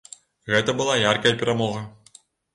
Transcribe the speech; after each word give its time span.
Гэта 0.53 0.75
была 0.79 0.95
яркая 1.03 1.35
перамога. 1.43 1.87